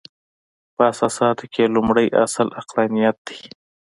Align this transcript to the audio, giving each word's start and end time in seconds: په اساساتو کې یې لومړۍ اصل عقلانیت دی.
په 0.75 0.81
اساساتو 0.91 1.45
کې 1.53 1.59
یې 1.65 1.73
لومړۍ 1.75 2.07
اصل 2.23 2.47
عقلانیت 2.59 3.17
دی. 3.27 3.39